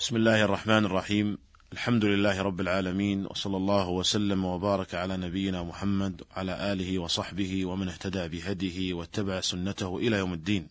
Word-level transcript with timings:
بسم 0.00 0.16
الله 0.16 0.44
الرحمن 0.44 0.84
الرحيم 0.84 1.38
الحمد 1.72 2.04
لله 2.04 2.42
رب 2.42 2.60
العالمين 2.60 3.26
وصلى 3.26 3.56
الله 3.56 3.88
وسلم 3.88 4.44
وبارك 4.44 4.94
على 4.94 5.16
نبينا 5.16 5.62
محمد 5.62 6.22
وعلى 6.30 6.72
آله 6.72 6.98
وصحبه 6.98 7.66
ومن 7.66 7.88
اهتدى 7.88 8.28
بهديه 8.28 8.94
واتبع 8.94 9.40
سنته 9.40 9.98
إلى 9.98 10.16
يوم 10.16 10.32
الدين. 10.32 10.68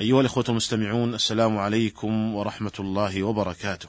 أيها 0.00 0.20
الإخوة 0.20 0.44
المستمعون 0.48 1.14
السلام 1.14 1.58
عليكم 1.58 2.34
ورحمة 2.34 2.72
الله 2.80 3.22
وبركاته. 3.22 3.88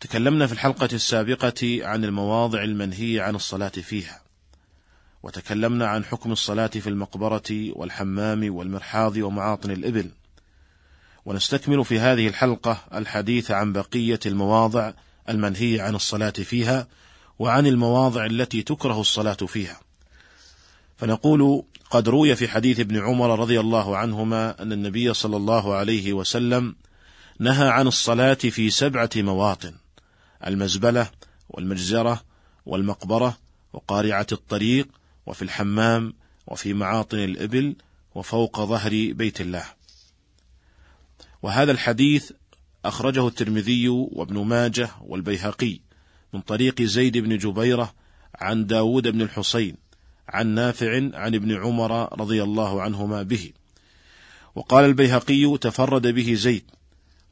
تكلمنا 0.00 0.46
في 0.46 0.52
الحلقة 0.52 0.88
السابقة 0.92 1.78
عن 1.86 2.04
المواضع 2.04 2.62
المنهي 2.62 3.20
عن 3.20 3.34
الصلاة 3.34 3.68
فيها. 3.68 4.22
وتكلمنا 5.22 5.86
عن 5.86 6.04
حكم 6.04 6.32
الصلاة 6.32 6.66
في 6.66 6.88
المقبرة 6.88 7.72
والحمام 7.72 8.54
والمرحاض 8.54 9.16
ومعاطن 9.16 9.70
الإبل. 9.70 10.10
ونستكمل 11.24 11.84
في 11.84 11.98
هذه 11.98 12.28
الحلقة 12.28 12.84
الحديث 12.94 13.50
عن 13.50 13.72
بقية 13.72 14.20
المواضع 14.26 14.92
المنهي 15.28 15.80
عن 15.80 15.94
الصلاة 15.94 16.30
فيها 16.30 16.88
وعن 17.38 17.66
المواضع 17.66 18.26
التي 18.26 18.62
تكره 18.62 19.00
الصلاة 19.00 19.32
فيها. 19.32 19.80
فنقول 20.96 21.64
قد 21.90 22.08
روي 22.08 22.36
في 22.36 22.48
حديث 22.48 22.80
ابن 22.80 22.98
عمر 22.98 23.38
رضي 23.38 23.60
الله 23.60 23.96
عنهما 23.96 24.62
أن 24.62 24.72
النبي 24.72 25.14
صلى 25.14 25.36
الله 25.36 25.74
عليه 25.74 26.12
وسلم 26.12 26.76
نهى 27.38 27.68
عن 27.68 27.86
الصلاة 27.86 28.34
في 28.34 28.70
سبعة 28.70 29.10
مواطن: 29.16 29.74
المزبلة 30.46 31.10
والمجزرة 31.50 32.22
والمقبرة 32.66 33.38
وقارعة 33.72 34.26
الطريق 34.32 34.88
وفي 35.26 35.42
الحمام 35.42 36.14
وفي 36.46 36.74
معاطن 36.74 37.18
الإبل 37.18 37.76
وفوق 38.14 38.60
ظهر 38.60 39.12
بيت 39.12 39.40
الله. 39.40 39.64
وهذا 41.42 41.72
الحديث 41.72 42.32
أخرجه 42.84 43.28
الترمذي 43.28 43.88
وابن 43.88 44.38
ماجه 44.38 44.90
والبيهقي 45.00 45.80
من 46.32 46.40
طريق 46.40 46.82
زيد 46.82 47.18
بن 47.18 47.38
جبيرة 47.38 47.94
عن 48.34 48.66
داود 48.66 49.08
بن 49.08 49.22
الحسين 49.22 49.76
عن 50.28 50.46
نافع 50.46 51.10
عن 51.14 51.34
ابن 51.34 51.56
عمر 51.56 52.20
رضي 52.20 52.42
الله 52.42 52.82
عنهما 52.82 53.22
به. 53.22 53.52
وقال 54.54 54.84
البيهقي 54.84 55.58
تفرد 55.58 56.06
به 56.06 56.34
زيد 56.34 56.64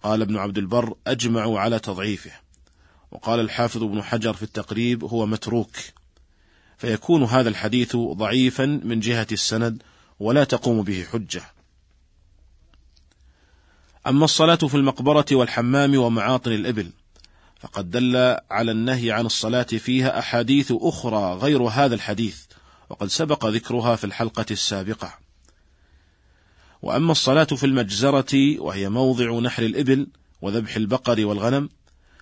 قال 0.03 0.23
ابن 0.23 0.37
عبد 0.37 0.59
البر 0.59 0.95
أجمعوا 1.07 1.61
على 1.61 1.79
تضعيفه 1.79 2.31
وقال 3.11 3.41
الحافظ 3.41 3.83
ابن 3.83 4.03
حجر 4.03 4.33
في 4.33 4.43
التقريب 4.43 5.05
هو 5.05 5.27
متروك 5.27 5.77
فيكون 6.79 7.23
هذا 7.23 7.49
الحديث 7.49 7.97
ضعيفا 7.97 8.67
من 8.85 9.01
جهة 9.01 9.27
السند 9.33 9.83
ولا 10.21 10.45
تقوم 10.45 10.83
به 10.83 11.07
حجة. 11.13 11.43
أما 14.07 14.25
الصلاة 14.25 14.55
في 14.55 14.75
المقبرة 14.75 15.27
والحمام 15.33 15.99
ومعاطن 15.99 16.53
الإبل 16.53 16.91
فقد 17.61 17.91
دل 17.91 18.37
على 18.51 18.73
النهي 18.73 19.13
عن 19.13 19.27
الصلاة 19.27 19.63
فيها 19.63 20.19
أحاديث 20.19 20.73
أخرى 20.77 21.35
غير 21.35 21.63
هذا 21.63 21.95
الحديث 21.95 22.39
وقد 22.91 23.09
سبق 23.09 23.47
ذكرها 23.47 23.97
في 23.97 24.05
الحلقة 24.05 24.47
السابقة. 24.51 25.19
وأما 26.83 27.13
الصلاة 27.13 27.45
في 27.45 27.67
المجزرة 27.67 28.61
وهي 28.61 28.89
موضع 28.89 29.39
نحر 29.39 29.63
الإبل 29.63 30.07
وذبح 30.43 30.77
البقر 30.77 31.27
والغنم، 31.27 31.69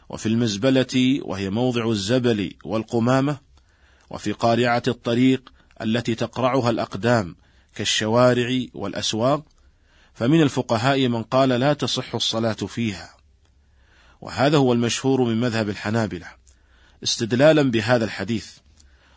وفي 0.09 0.27
المزبلة 0.27 1.21
وهي 1.23 1.51
موضع 1.51 1.91
الزبل 1.91 2.55
والقمامة، 2.65 3.39
وفي 4.11 4.33
قارعة 4.33 4.83
الطريق 4.89 5.53
التي 5.83 6.15
تقرعها 6.15 6.71
الأقدام 6.71 7.37
كالشوارع 7.75 8.61
والأسواق، 8.75 9.45
فمن 10.19 10.43
الفقهاء 10.43 11.09
من 11.09 11.23
قال 11.23 11.49
لا 11.49 11.73
تصح 11.73 12.15
الصلاة 12.15 12.53
فيها، 12.53 13.11
وهذا 14.21 14.57
هو 14.57 14.73
المشهور 14.73 15.25
من 15.25 15.41
مذهب 15.41 15.69
الحنابلة، 15.69 16.27
استدلالا 17.03 17.63
بهذا 17.63 18.05
الحديث، 18.05 18.49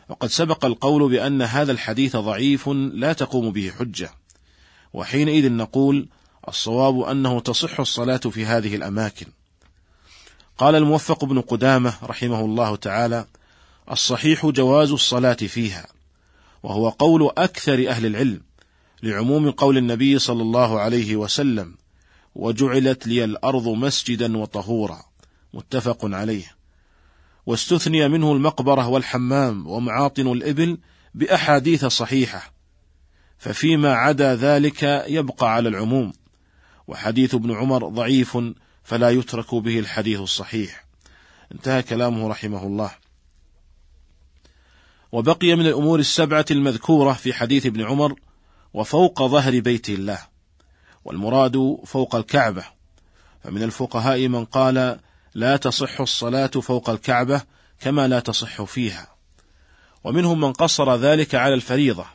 وقد 0.10 0.30
سبق 0.30 0.66
القول 0.66 1.10
بأن 1.10 1.42
هذا 1.42 1.72
الحديث 1.72 2.16
ضعيف 2.16 2.68
لا 2.94 3.14
تقوم 3.14 3.52
به 3.52 3.72
حجة، 3.80 4.12
وحينئذ 4.94 5.52
نقول 5.52 6.08
الصواب 6.48 7.00
أنه 7.00 7.40
تصح 7.40 7.80
الصلاة 7.80 8.18
في 8.18 8.46
هذه 8.46 8.76
الأماكن. 8.76 9.26
قال 10.58 10.76
الموفق 10.76 11.26
بن 11.26 11.42
قدامة 11.42 11.94
رحمه 12.04 12.46
الله 12.46 12.76
تعالى: 12.76 13.26
الصحيح 13.92 14.46
جواز 14.46 14.92
الصلاة 14.92 15.34
فيها، 15.34 15.88
وهو 16.64 16.90
قول 16.90 17.32
أكثر 17.38 17.90
أهل 17.90 18.06
العلم، 18.06 18.42
لعموم 19.04 19.52
قول 19.52 19.78
النبي 19.78 20.20
صلى 20.20 20.42
الله 20.42 20.80
عليه 20.80 21.16
وسلم 21.16 21.76
وجعلت 22.36 23.08
لي 23.08 23.24
الأرض 23.24 23.68
مسجدا 23.68 24.38
وطهورا. 24.38 25.04
متفق 25.54 25.98
عليه. 26.04 26.56
واستثني 27.46 28.08
منه 28.08 28.32
المقبرة 28.32 28.88
والحمام 28.88 29.68
ومعاطن 29.68 30.28
الإبل 30.28 30.78
بأحاديث 31.14 31.86
صحيحة. 31.86 32.54
ففيما 33.38 33.94
عدا 33.94 34.36
ذلك 34.36 34.84
يبقى 35.08 35.54
على 35.54 35.70
العموم. 35.70 36.14
وحديث 36.88 37.36
ابن 37.36 37.56
عمر 37.56 37.88
ضعيف 37.88 38.38
فلا 38.84 39.10
يترك 39.10 39.56
به 39.56 39.80
الحديث 39.80 40.20
الصحيح. 40.20 40.86
انتهى 41.52 41.84
كلامه 41.84 42.28
رحمه 42.28 42.64
الله. 42.64 42.92
وبقي 45.12 45.56
من 45.56 45.66
الأمور 45.66 46.00
السبعة 46.00 46.46
المذكورة 46.52 47.14
في 47.14 47.34
حديث 47.34 47.66
ابن 47.66 47.82
عمر 47.82 48.16
وفوق 48.74 49.24
ظهر 49.24 49.60
بيت 49.60 49.90
الله 49.90 50.20
والمراد 51.06 51.78
فوق 51.86 52.16
الكعبة. 52.16 52.64
فمن 53.44 53.64
الفقهاء 53.64 54.28
من 54.28 54.46
قال 54.46 55.00
لا 55.34 55.58
تصح 55.58 56.02
الصلاة 56.02 56.48
فوق 56.48 56.90
الكعبة 56.90 57.42
كما 57.80 58.08
لا 58.08 58.20
تصح 58.20 58.64
فيها. 58.64 59.08
ومنهم 60.04 60.40
من 60.40 60.54
قصر 60.54 60.96
ذلك 60.96 61.36
على 61.36 61.54
الفريضة 61.54 62.06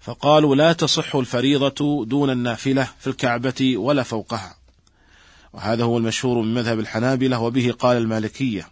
فقالوا 0.00 0.56
لا 0.56 0.72
تصح 0.72 1.16
الفريضة 1.16 2.04
دون 2.04 2.30
النافلة 2.30 2.88
في 2.98 3.06
الكعبة 3.06 3.76
ولا 3.76 4.02
فوقها. 4.02 4.56
وهذا 5.52 5.84
هو 5.84 5.98
المشهور 5.98 6.42
من 6.42 6.54
مذهب 6.54 6.78
الحنابلة 6.78 7.40
وبه 7.40 7.74
قال 7.78 7.96
المالكية. 7.96 8.68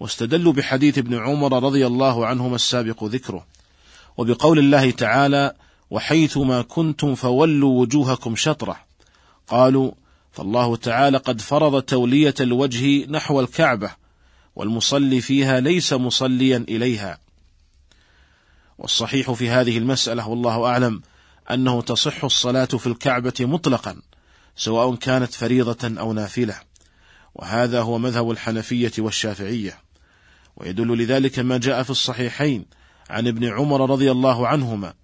واستدلوا 0.00 0.52
بحديث 0.52 0.98
ابن 0.98 1.18
عمر 1.18 1.62
رضي 1.62 1.86
الله 1.86 2.26
عنهما 2.26 2.54
السابق 2.54 3.04
ذكره. 3.04 3.46
وبقول 4.16 4.58
الله 4.58 4.90
تعالى 4.90 5.54
وحيثما 5.92 6.62
كنتم 6.62 7.14
فولوا 7.14 7.80
وجوهكم 7.80 8.36
شطره. 8.36 8.76
قالوا 9.48 9.92
فالله 10.30 10.76
تعالى 10.76 11.18
قد 11.18 11.40
فرض 11.40 11.82
تولية 11.82 12.34
الوجه 12.40 13.06
نحو 13.06 13.40
الكعبة 13.40 13.90
والمصلي 14.56 15.20
فيها 15.20 15.60
ليس 15.60 15.92
مصليا 15.92 16.64
إليها. 16.68 17.18
والصحيح 18.78 19.30
في 19.30 19.50
هذه 19.50 19.78
المسألة 19.78 20.28
والله 20.28 20.66
أعلم 20.66 21.02
أنه 21.50 21.82
تصح 21.82 22.24
الصلاة 22.24 22.64
في 22.64 22.86
الكعبة 22.86 23.34
مطلقا 23.40 23.96
سواء 24.56 24.94
كانت 24.94 25.34
فريضة 25.34 26.00
أو 26.00 26.12
نافلة. 26.12 26.60
وهذا 27.34 27.80
هو 27.80 27.98
مذهب 27.98 28.30
الحنفية 28.30 28.92
والشافعية. 28.98 29.78
ويدل 30.56 30.98
لذلك 30.98 31.38
ما 31.38 31.58
جاء 31.58 31.82
في 31.82 31.90
الصحيحين 31.90 32.64
عن 33.10 33.26
ابن 33.26 33.48
عمر 33.48 33.90
رضي 33.90 34.10
الله 34.10 34.48
عنهما 34.48 34.94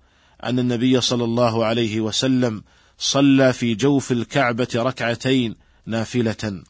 أن 0.44 0.58
النبي 0.58 1.00
صلى 1.00 1.24
الله 1.24 1.64
عليه 1.64 2.00
وسلم 2.00 2.62
صلى 2.98 3.52
في 3.52 3.74
جوف 3.74 4.12
الكعبة 4.12 4.68
ركعتين 4.74 5.56
نافلة. 5.86 6.62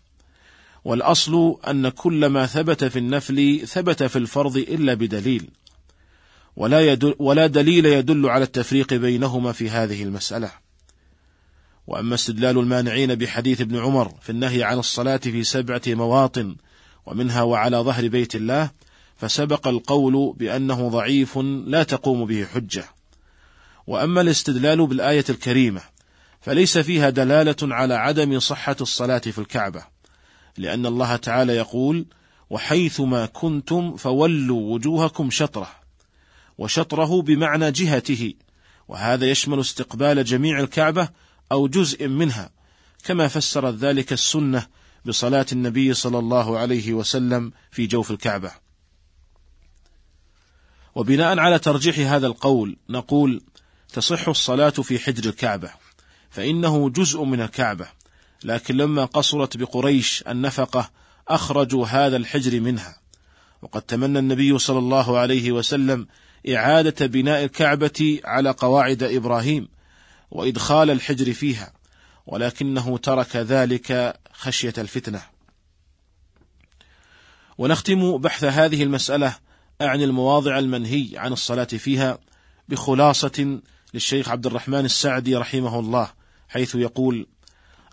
والأصل 0.84 1.56
أن 1.68 1.88
كل 1.88 2.26
ما 2.26 2.46
ثبت 2.46 2.84
في 2.84 2.98
النفل 2.98 3.66
ثبت 3.66 4.02
في 4.02 4.16
الفرض 4.16 4.56
إلا 4.56 4.94
بدليل. 4.94 5.50
ولا, 6.56 6.92
يدل 6.92 7.14
ولا 7.18 7.46
دليل 7.46 7.86
يدل 7.86 8.26
على 8.26 8.44
التفريق 8.44 8.94
بينهما 8.94 9.52
في 9.52 9.70
هذه 9.70 10.02
المسألة. 10.02 10.50
وأما 11.86 12.14
استدلال 12.14 12.58
المانعين 12.58 13.14
بحديث 13.14 13.60
ابن 13.60 13.78
عمر 13.78 14.14
في 14.20 14.30
النهي 14.30 14.62
عن 14.62 14.78
الصلاة 14.78 15.16
في 15.16 15.44
سبعة 15.44 15.82
مواطن 15.86 16.56
ومنها 17.06 17.42
وعلى 17.42 17.76
ظهر 17.76 18.08
بيت 18.08 18.34
الله 18.34 18.70
فسبق 19.16 19.68
القول 19.68 20.34
بأنه 20.36 20.88
ضعيف 20.88 21.38
لا 21.66 21.82
تقوم 21.82 22.24
به 22.24 22.44
حجة. 22.44 22.84
وأما 23.88 24.20
الاستدلال 24.20 24.86
بالآية 24.86 25.24
الكريمة 25.30 25.82
فليس 26.40 26.78
فيها 26.78 27.10
دلالة 27.10 27.56
على 27.62 27.94
عدم 27.94 28.38
صحة 28.38 28.76
الصلاة 28.80 29.18
في 29.18 29.38
الكعبة 29.38 29.84
لأن 30.58 30.86
الله 30.86 31.16
تعالى 31.16 31.56
يقول 31.56 32.06
وحيثما 32.50 33.26
كنتم 33.26 33.96
فولوا 33.96 34.74
وجوهكم 34.74 35.30
شطره 35.30 35.70
وشطره 36.58 37.22
بمعنى 37.22 37.70
جهته 37.70 38.34
وهذا 38.88 39.30
يشمل 39.30 39.60
استقبال 39.60 40.24
جميع 40.24 40.60
الكعبة 40.60 41.08
أو 41.52 41.68
جزء 41.68 42.08
منها 42.08 42.50
كما 43.04 43.28
فسرت 43.28 43.74
ذلك 43.74 44.12
السنة 44.12 44.66
بصلاة 45.04 45.46
النبي 45.52 45.94
صلى 45.94 46.18
الله 46.18 46.58
عليه 46.58 46.92
وسلم 46.92 47.52
في 47.70 47.86
جوف 47.86 48.10
الكعبة. 48.10 48.50
وبناء 50.94 51.38
على 51.38 51.58
ترجيح 51.58 51.98
هذا 51.98 52.26
القول 52.26 52.76
نقول 52.88 53.42
تصح 53.92 54.28
الصلاة 54.28 54.70
في 54.70 54.98
حجر 54.98 55.30
الكعبة، 55.30 55.70
فإنه 56.30 56.90
جزء 56.90 57.24
من 57.24 57.40
الكعبة، 57.40 57.88
لكن 58.44 58.76
لما 58.76 59.04
قصرت 59.04 59.56
بقريش 59.56 60.24
النفقة 60.28 60.90
أخرجوا 61.28 61.86
هذا 61.86 62.16
الحجر 62.16 62.60
منها. 62.60 62.98
وقد 63.62 63.82
تمنى 63.82 64.18
النبي 64.18 64.58
صلى 64.58 64.78
الله 64.78 65.18
عليه 65.18 65.52
وسلم 65.52 66.06
إعادة 66.48 67.06
بناء 67.06 67.44
الكعبة 67.44 68.20
على 68.24 68.50
قواعد 68.50 69.02
إبراهيم 69.02 69.68
وإدخال 70.30 70.90
الحجر 70.90 71.32
فيها 71.32 71.72
ولكنه 72.26 72.98
ترك 72.98 73.36
ذلك 73.36 74.20
خشية 74.32 74.74
الفتنة. 74.78 75.22
ونختم 77.58 78.16
بحث 78.18 78.44
هذه 78.44 78.82
المسألة 78.82 79.36
أعني 79.80 80.04
المواضع 80.04 80.58
المنهي 80.58 81.10
عن 81.16 81.32
الصلاة 81.32 81.64
فيها 81.64 82.18
بخلاصة 82.68 83.60
للشيخ 83.94 84.28
عبد 84.28 84.46
الرحمن 84.46 84.84
السعدي 84.84 85.36
رحمه 85.36 85.78
الله 85.78 86.10
حيث 86.48 86.74
يقول: 86.74 87.26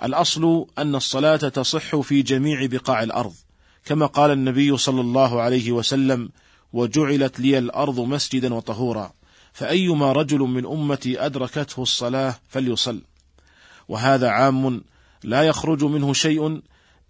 الأصل 0.03 0.65
أن 0.77 0.95
الصلاة 0.95 1.35
تصح 1.35 1.95
في 1.95 2.21
جميع 2.21 2.65
بقاع 2.65 3.03
الأرض، 3.03 3.33
كما 3.85 4.05
قال 4.05 4.31
النبي 4.31 4.77
صلى 4.77 5.01
الله 5.01 5.41
عليه 5.41 5.71
وسلم: 5.71 6.29
وجعلت 6.73 7.39
لي 7.39 7.57
الأرض 7.57 7.99
مسجدا 7.99 8.53
وطهورا، 8.53 9.13
فأيما 9.53 10.11
رجل 10.11 10.39
من 10.39 10.65
أمتي 10.65 11.25
أدركته 11.25 11.81
الصلاة 11.81 12.35
فليصل. 12.49 13.01
وهذا 13.87 14.29
عام 14.29 14.83
لا 15.23 15.43
يخرج 15.43 15.83
منه 15.83 16.13
شيء 16.13 16.61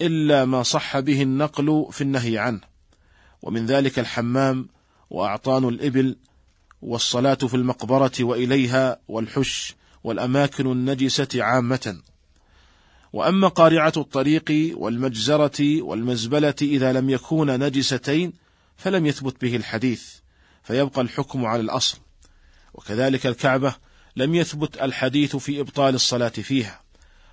إلا 0.02 0.46
ما 0.46 0.64
صح 0.64 1.00
به 1.00 1.22
النقل 1.22 1.88
في 1.92 2.02
النهي 2.02 2.38
عنه، 2.38 2.62
ومن 3.42 3.66
ذلك 3.66 4.00
الحمام 4.00 4.68
وأعطان 5.10 5.70
الإبل 5.70 6.16
والصلاة 6.82 7.34
في 7.34 7.54
المقبرة 7.54 8.12
وإليها 8.20 9.00
والحش 9.08 9.76
والأماكن 10.04 10.72
النجسة 10.72 11.28
عامة. 11.36 12.02
وأما 13.14 13.48
قارعة 13.48 13.94
الطريق 13.98 14.74
والمجزرة 14.76 15.82
والمزبلة 15.82 16.56
إذا 16.62 16.94
لم 16.94 17.10
يكونا 17.10 17.58
نجستين 17.58 18.34
فلم 18.78 19.06
يثبت 19.06 19.42
به 19.42 19.56
الحديث، 19.56 20.04
فيبقى 20.64 21.02
الحكم 21.02 21.46
على 21.46 21.62
الأصل. 21.62 21.98
وكذلك 22.74 23.26
الكعبة 23.26 23.76
لم 24.16 24.36
يثبت 24.36 24.82
الحديث 24.82 25.36
في 25.36 25.60
إبطال 25.60 25.96
الصلاة 25.96 26.30
فيها، 26.30 26.82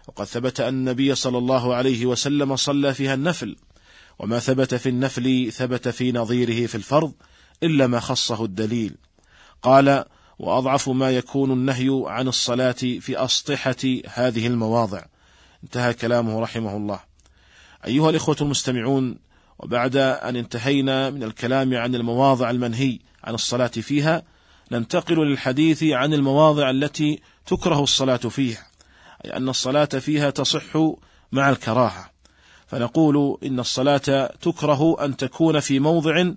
وقد 0.08 0.24
ثبت 0.24 0.60
أن 0.60 0.74
النبي 0.74 1.14
صلى 1.14 1.38
الله 1.38 1.74
عليه 1.74 2.06
وسلم 2.06 2.56
صلى 2.56 2.94
فيها 2.94 3.14
النفل، 3.14 3.56
وما 4.18 4.38
ثبت 4.38 4.74
في 4.74 4.88
النفل 4.88 5.52
ثبت 5.52 5.88
في 5.88 6.12
نظيره 6.12 6.66
في 6.66 6.74
الفرض 6.74 7.12
إلا 7.62 7.86
ما 7.86 8.00
خصه 8.00 8.44
الدليل. 8.44 8.96
قال: 9.62 10.04
وأضعف 10.38 10.88
ما 10.88 11.10
يكون 11.10 11.52
النهي 11.52 12.02
عن 12.06 12.28
الصلاة 12.28 12.72
في 12.72 13.24
أسطحة 13.24 14.00
هذه 14.08 14.46
المواضع. 14.46 15.02
انتهى 15.64 15.94
كلامه 15.94 16.40
رحمه 16.40 16.76
الله. 16.76 17.00
أيها 17.86 18.10
الإخوة 18.10 18.36
المستمعون، 18.40 19.18
وبعد 19.58 19.96
أن 19.96 20.36
انتهينا 20.36 21.10
من 21.10 21.22
الكلام 21.22 21.74
عن 21.74 21.94
المواضع 21.94 22.50
المنهي 22.50 22.98
عن 23.24 23.34
الصلاة 23.34 23.66
فيها، 23.66 24.22
ننتقل 24.72 25.16
للحديث 25.16 25.82
عن 25.82 26.14
المواضع 26.14 26.70
التي 26.70 27.20
تكره 27.46 27.82
الصلاة 27.82 28.16
فيها، 28.16 28.66
أي 29.24 29.36
أن 29.36 29.48
الصلاة 29.48 29.84
فيها 29.84 30.30
تصح 30.30 30.76
مع 31.32 31.50
الكراهة. 31.50 32.10
فنقول 32.66 33.38
إن 33.44 33.60
الصلاة 33.60 34.26
تكره 34.40 35.04
أن 35.04 35.16
تكون 35.16 35.60
في 35.60 35.80
موضع 35.80 36.32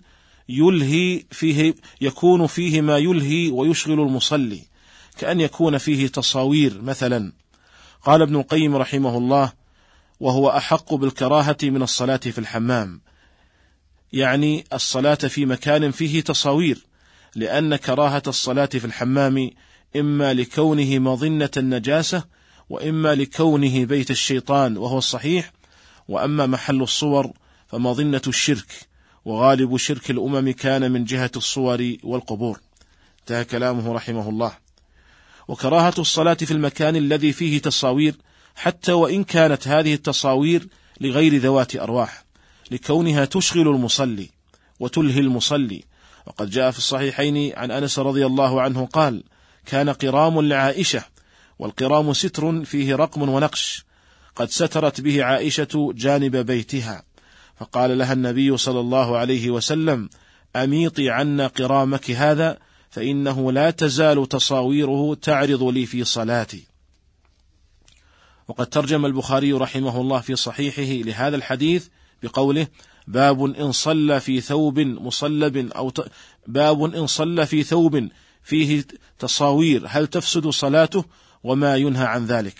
يلهي 0.50 1.24
فيه 1.32 1.76
يكون 2.02 2.48
فيه 2.48 2.82
ما 2.82 2.98
يلهي 2.98 3.50
ويشغل 3.50 4.00
المصلي 4.00 4.62
كأن 5.18 5.42
يكون 5.42 5.78
فيه 5.78 6.08
تصاوير 6.08 6.82
مثلا. 6.82 7.34
قال 8.02 8.22
ابن 8.22 8.36
القيم 8.36 8.76
رحمه 8.76 9.18
الله 9.18 9.54
وهو 10.20 10.50
أحق 10.50 10.94
بالكراهة 10.94 11.58
من 11.64 11.82
الصلاة 11.82 12.18
في 12.18 12.38
الحمام. 12.38 13.02
يعني 14.14 14.64
الصلاة 14.74 15.16
في 15.16 15.46
مكان 15.46 15.92
فيه 15.92 16.22
تصاوير 16.22 16.86
لأن 17.36 17.76
كراهة 17.76 18.24
الصلاة 18.28 18.66
في 18.66 18.86
الحمام 18.86 19.50
إما 19.96 20.34
لكونه 20.34 21.00
مظنة 21.00 21.50
النجاسة 21.58 22.24
وإما 22.70 23.16
لكونه 23.16 23.86
بيت 23.86 24.12
الشيطان 24.12 24.78
وهو 24.78 24.98
الصحيح 24.98 25.52
وأما 26.08 26.46
محل 26.46 26.82
الصور 26.82 27.32
فمظنة 27.68 28.22
الشرك. 28.28 28.88
وغالب 29.25 29.77
شرك 29.77 30.12
الأمم 30.12 30.51
كان 30.51 30.92
من 30.92 31.04
جهة 31.04 31.31
الصور 31.36 31.95
والقبور. 32.04 32.60
انتهى 33.19 33.45
كلامه 33.45 33.94
رحمه 33.94 34.30
الله. 34.30 34.51
وكراهة 35.48 35.94
الصلاة 36.00 36.33
في 36.33 36.51
المكان 36.51 36.95
الذي 36.95 37.33
فيه 37.33 37.62
تصاوير 37.62 38.16
حتى 38.56 38.92
وإن 38.92 39.24
كانت 39.24 39.68
هذه 39.68 39.94
التصاوير 39.94 40.68
لغير 41.01 41.38
ذوات 41.38 41.75
أرواح 41.75 42.25
لكونها 42.72 43.25
تشغل 43.25 43.68
المصلي 43.68 44.30
وتلهي 44.80 45.19
المصلي. 45.19 45.83
وقد 46.25 46.50
جاء 46.50 46.72
في 46.72 46.77
الصحيحين 46.77 47.54
عن 47.57 47.72
أنس 47.72 48.00
رضي 48.00 48.25
الله 48.25 48.62
عنه 48.62 48.86
قال 48.86 49.24
كان 49.66 49.89
قرام 49.89 50.42
لعائشة 50.42 51.04
والقرام 51.60 52.13
ستر 52.13 52.66
فيه 52.66 52.95
رقم 52.95 53.30
ونقش 53.30 53.86
قد 54.36 54.50
سترت 54.50 55.01
به 55.01 55.24
عائشة 55.24 55.94
جانب 55.95 56.36
بيتها. 56.36 57.04
فقال 57.57 57.98
لها 57.98 58.13
النبي 58.13 58.57
صلى 58.57 58.80
الله 58.80 59.18
عليه 59.18 59.50
وسلم 59.50 60.10
أميطي 60.56 61.10
عنا 61.10 61.48
قرامك 61.48 62.12
هذا 62.12 62.57
فإنه 62.90 63.52
لا 63.52 63.72
تزال 63.72 64.30
تصاويره 64.30 65.16
تعرض 65.22 65.63
لي 65.63 65.86
في 65.86 66.04
صلاتي. 66.04 66.63
وقد 68.48 68.68
ترجم 68.68 69.06
البخاري 69.06 69.54
رحمه 69.54 70.02
الله 70.02 70.19
في 70.19 70.36
صحيحه 70.36 71.07
لهذا 71.07 71.36
الحديث 71.36 71.88
بقوله 72.24 72.68
باب 73.07 73.44
إن 73.44 73.72
صلى 73.72 74.19
في 74.19 74.42
ثوب 74.42 74.80
مصلب 74.80 75.58
أو 75.58 75.90
ت... 75.90 76.12
باب 76.48 76.84
إن 76.84 77.08
صلى 77.08 77.46
في 77.46 77.63
ثوب 77.63 78.08
فيه 78.44 78.84
تصاوير 79.19 79.84
هل 79.88 80.08
تفسد 80.08 80.48
صلاته؟ 80.48 81.06
وما 81.44 81.75
ينهى 81.75 82.06
عن 82.06 82.25
ذلك. 82.25 82.58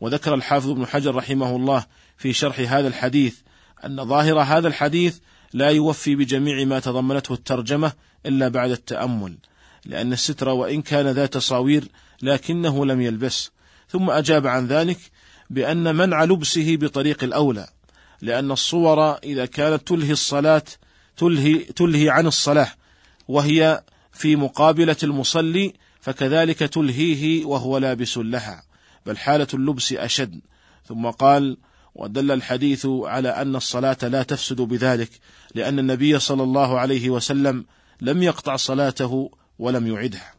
وذكر 0.00 0.34
الحافظ 0.34 0.70
ابن 0.70 0.86
حجر 0.86 1.14
رحمه 1.14 1.56
الله 1.56 1.86
في 2.16 2.32
شرح 2.32 2.60
هذا 2.60 2.88
الحديث 2.88 3.36
أن 3.84 4.04
ظاهر 4.04 4.40
هذا 4.40 4.68
الحديث 4.68 5.18
لا 5.52 5.68
يوفي 5.68 6.16
بجميع 6.16 6.64
ما 6.64 6.80
تضمنته 6.80 7.32
الترجمة 7.32 7.92
إلا 8.26 8.48
بعد 8.48 8.70
التأمل، 8.70 9.36
لأن 9.84 10.12
الستر 10.12 10.48
وإن 10.48 10.82
كان 10.82 11.06
ذا 11.06 11.26
تصاوير 11.26 11.88
لكنه 12.22 12.86
لم 12.86 13.00
يلبس، 13.00 13.50
ثم 13.88 14.10
أجاب 14.10 14.46
عن 14.46 14.66
ذلك 14.66 14.98
بأن 15.50 15.96
منع 15.96 16.24
لبسه 16.24 16.76
بطريق 16.76 17.24
الأولى، 17.24 17.68
لأن 18.22 18.50
الصور 18.50 19.12
إذا 19.12 19.46
كانت 19.46 19.88
تلهي 19.88 20.12
الصلاة 20.12 20.62
تلهي 21.16 21.58
تلهي 21.58 22.10
عن 22.10 22.26
الصلاة، 22.26 22.68
وهي 23.28 23.82
في 24.12 24.36
مقابلة 24.36 24.96
المصلي 25.02 25.74
فكذلك 26.00 26.58
تلهيه 26.58 27.44
وهو 27.44 27.78
لابس 27.78 28.18
لها، 28.18 28.62
بل 29.06 29.16
حالة 29.16 29.46
اللبس 29.54 29.92
أشد، 29.92 30.40
ثم 30.88 31.06
قال: 31.06 31.56
ودل 31.96 32.30
الحديث 32.30 32.86
على 32.86 33.28
أن 33.28 33.56
الصلاة 33.56 33.96
لا 34.02 34.22
تفسد 34.22 34.60
بذلك 34.60 35.10
لأن 35.54 35.78
النبي 35.78 36.18
صلى 36.18 36.42
الله 36.42 36.78
عليه 36.78 37.10
وسلم 37.10 37.64
لم 38.00 38.22
يقطع 38.22 38.56
صلاته 38.56 39.30
ولم 39.58 39.86
يعدها. 39.86 40.34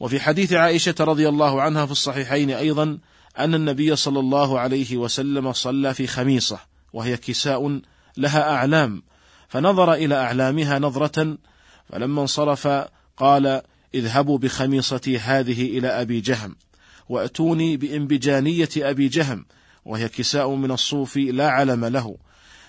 وفي 0.00 0.20
حديث 0.20 0.52
عائشة 0.52 0.94
رضي 1.00 1.28
الله 1.28 1.62
عنها 1.62 1.86
في 1.86 1.92
الصحيحين 1.92 2.50
أيضا 2.50 2.98
أن 3.38 3.54
النبي 3.54 3.96
صلى 3.96 4.20
الله 4.20 4.60
عليه 4.60 4.96
وسلم 4.96 5.52
صلى 5.52 5.94
في 5.94 6.06
خميصة 6.06 6.60
وهي 6.92 7.16
كساء 7.16 7.80
لها 8.16 8.50
أعلام 8.50 9.02
فنظر 9.48 9.92
إلى 9.92 10.14
أعلامها 10.14 10.78
نظرة 10.78 11.38
فلما 11.88 12.22
انصرف 12.22 12.68
قال 13.16 13.62
اذهبوا 13.94 14.38
بخميصتي 14.38 15.18
هذه 15.18 15.78
إلى 15.78 15.88
أبي 15.88 16.20
جهم 16.20 16.56
وأتوني 17.08 17.76
بإنبجانية 17.76 18.68
أبي 18.76 19.08
جهم 19.08 19.44
وهي 19.84 20.08
كساء 20.08 20.50
من 20.50 20.70
الصوف 20.70 21.16
لا 21.16 21.48
علم 21.48 21.84
له 21.84 22.16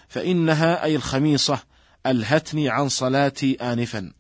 فإنها 0.08 0.84
أي 0.84 0.96
الخميصة 0.96 1.60
ألهتني 2.06 2.70
عن 2.70 2.90
صلاتي 2.90 3.54
آنفا. 3.54 4.12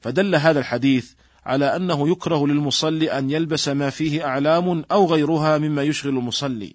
فدل 0.00 0.34
هذا 0.34 0.60
الحديث 0.60 1.10
على 1.46 1.76
أنه 1.76 2.08
يكره 2.08 2.46
للمصلي 2.46 3.18
أن 3.18 3.30
يلبس 3.30 3.68
ما 3.68 3.90
فيه 3.90 4.26
أعلام 4.26 4.84
أو 4.92 5.06
غيرها 5.06 5.58
مما 5.58 5.82
يشغل 5.82 6.18
المصلي 6.18 6.74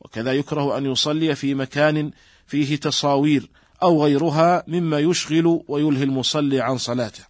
وكذا 0.00 0.32
يكره 0.32 0.78
أن 0.78 0.86
يصلي 0.86 1.34
في 1.34 1.54
مكان 1.54 2.10
فيه 2.46 2.76
تصاوير 2.76 3.50
أو 3.82 4.04
غيرها 4.04 4.64
مما 4.68 4.98
يشغل 4.98 5.62
ويلهي 5.68 6.04
المصلي 6.04 6.60
عن 6.60 6.78
صلاته. 6.78 7.24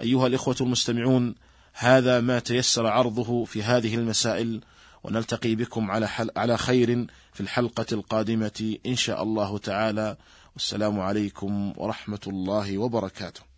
أيها 0.00 0.26
الإخوة 0.26 0.56
المستمعون 0.60 1.34
هذا 1.72 2.20
ما 2.20 2.38
تيسر 2.38 2.86
عرضه 2.86 3.44
في 3.44 3.62
هذه 3.62 3.94
المسائل 3.94 4.60
ونلتقي 5.04 5.54
بكم 5.54 5.90
على 5.90 6.08
حل 6.08 6.30
على 6.36 6.56
خير 6.56 7.06
في 7.32 7.40
الحلقة 7.40 7.86
القادمة 7.92 8.78
إن 8.86 8.96
شاء 8.96 9.22
الله 9.22 9.58
تعالى. 9.58 10.16
والسلام 10.54 11.00
عليكم 11.00 11.72
ورحمة 11.76 12.20
الله 12.26 12.78
وبركاته. 12.78 13.53